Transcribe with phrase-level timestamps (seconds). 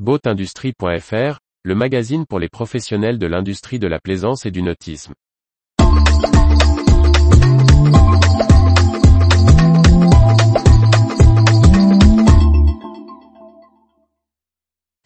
[0.00, 5.14] Boatindustrie.fr, le magazine pour les professionnels de l'industrie de la plaisance et du nautisme.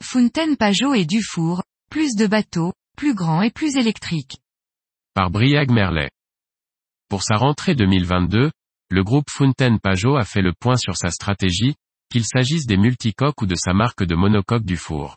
[0.02, 4.38] Fontaine Pajot et Dufour, plus de bateaux, plus grands et plus électriques.
[5.12, 6.08] Par Briag Merlet.
[7.10, 8.50] Pour sa rentrée 2022,
[8.88, 11.74] le groupe Fontaine Pajot a fait le point sur sa stratégie,
[12.10, 15.16] qu'il s'agisse des multicoques ou de sa marque de monocoque Dufour.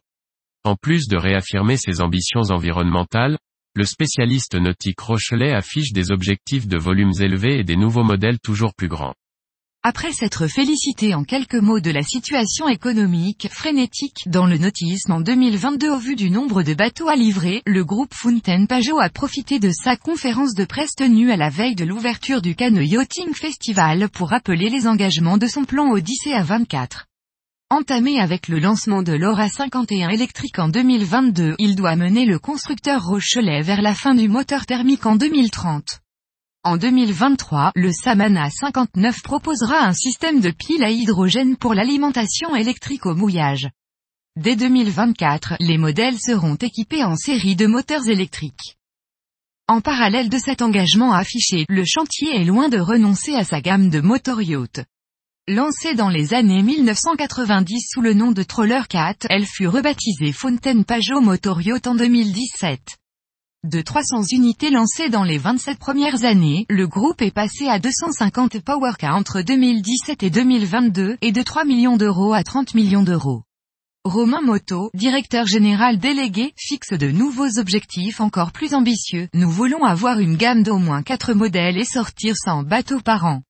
[0.63, 3.37] En plus de réaffirmer ses ambitions environnementales,
[3.73, 8.73] le spécialiste nautique Rochelet affiche des objectifs de volumes élevés et des nouveaux modèles toujours
[8.75, 9.15] plus grands.
[9.83, 15.21] Après s'être félicité en quelques mots de la situation économique frénétique dans le nautisme en
[15.21, 19.57] 2022 au vu du nombre de bateaux à livrer, le groupe Fontaine Pajot a profité
[19.57, 24.07] de sa conférence de presse tenue à la veille de l'ouverture du Cannes Yachting Festival
[24.09, 27.07] pour rappeler les engagements de son plan Odyssée à 24.
[27.71, 33.03] Entamé avec le lancement de l'Aura 51 électrique en 2022, il doit mener le constructeur
[33.03, 36.01] Rochelet vers la fin du moteur thermique en 2030.
[36.63, 43.07] En 2023, le Samana 59 proposera un système de piles à hydrogène pour l'alimentation électrique
[43.07, 43.67] au mouillage.
[44.35, 48.77] Dès 2024, les modèles seront équipés en série de moteurs électriques.
[49.67, 53.89] En parallèle de cet engagement affiché, le chantier est loin de renoncer à sa gamme
[53.89, 54.39] de motor.
[55.47, 60.85] Lancée dans les années 1990 sous le nom de Troller 4, elle fut rebaptisée Fontaine
[60.85, 63.00] Pajot Motor en 2017.
[63.63, 68.59] De 300 unités lancées dans les 27 premières années, le groupe est passé à 250
[68.59, 73.43] PowerCar entre 2017 et 2022, et de 3 millions d'euros à 30 millions d'euros.
[74.03, 79.27] Romain Moto, directeur général délégué, fixe de nouveaux objectifs encore plus ambitieux.
[79.35, 83.43] Nous voulons avoir une gamme d'au moins 4 modèles et sortir 100 bateaux par an.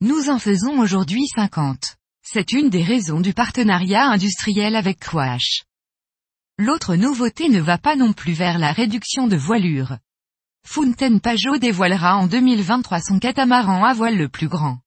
[0.00, 1.94] Nous en faisons aujourd'hui 50.
[2.26, 5.62] C'est une des raisons du partenariat industriel avec Quash.
[6.56, 9.98] L'autre nouveauté ne va pas non plus vers la réduction de voilure.
[10.64, 14.78] Fontaine Pajot dévoilera en 2023 son catamaran à voile le plus grand.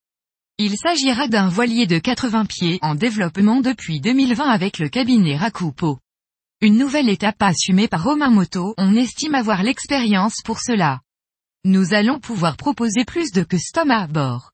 [0.56, 5.98] Il s'agira d'un voilier de 80 pieds en développement depuis 2020 avec le cabinet Rakupo.
[6.62, 11.02] Une nouvelle étape assumée par Romain Moto, on estime avoir l'expérience pour cela.
[11.66, 14.52] Nous allons pouvoir proposer plus de custom à bord.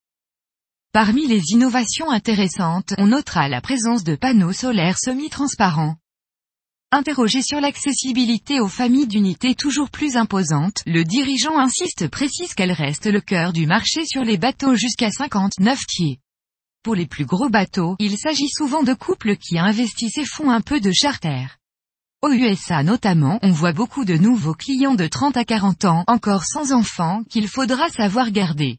[0.93, 5.97] Parmi les innovations intéressantes, on notera la présence de panneaux solaires semi-transparents.
[6.97, 13.07] Interrogé sur l'accessibilité aux familles d'unités toujours plus imposantes, le dirigeant insiste précise qu'elle reste
[13.07, 16.21] le cœur du marché sur les bateaux jusqu'à 59 pieds.
[16.85, 20.61] Pour les plus gros bateaux, il s'agit souvent de couples qui investissent et font un
[20.61, 21.47] peu de charter.
[22.23, 26.45] Aux USA notamment, on voit beaucoup de nouveaux clients de 30 à 40 ans, encore
[26.45, 28.79] sans enfants, qu'il faudra savoir garder.